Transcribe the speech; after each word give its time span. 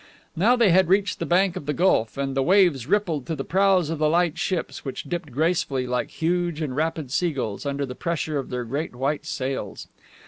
Now 0.35 0.55
they 0.55 0.71
had 0.71 0.87
reached 0.87 1.19
the 1.19 1.27
bank 1.27 1.55
of 1.55 1.67
the 1.67 1.75
Gulf, 1.75 2.17
and 2.17 2.35
the 2.35 2.41
waves 2.41 2.87
rippled 2.87 3.27
to 3.27 3.35
the 3.35 3.43
prows 3.45 3.91
of 3.91 3.99
the 3.99 4.09
light 4.09 4.35
ships, 4.35 4.83
which 4.83 5.03
dipped 5.03 5.31
gracefully 5.31 5.85
like 5.85 6.09
huge 6.09 6.59
and 6.59 6.75
rapid 6.75 7.11
sea 7.11 7.33
gulls, 7.33 7.67
under 7.67 7.85
the 7.85 7.93
pressure 7.93 8.39
of 8.39 8.49
their 8.49 8.63
great 8.63 8.95
white 8.95 9.27
sails. 9.27 9.87